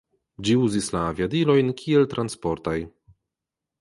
Ĝi 0.47 0.55
uzis 0.67 0.87
la 0.95 1.03
aviadilojn 1.09 1.69
kiel 1.83 2.09
transportaj. 2.15 2.77